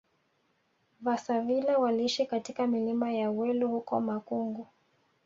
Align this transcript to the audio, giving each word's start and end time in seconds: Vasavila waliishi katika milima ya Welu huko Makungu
Vasavila 1.01 1.77
waliishi 1.77 2.25
katika 2.25 2.67
milima 2.67 3.11
ya 3.11 3.31
Welu 3.31 3.67
huko 3.69 3.99
Makungu 4.01 4.67